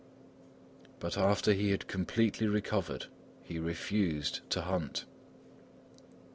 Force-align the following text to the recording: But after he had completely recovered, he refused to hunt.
But 0.99 1.15
after 1.15 1.53
he 1.53 1.69
had 1.69 1.85
completely 1.85 2.47
recovered, 2.47 3.05
he 3.43 3.59
refused 3.59 4.39
to 4.49 4.61
hunt. 4.61 5.05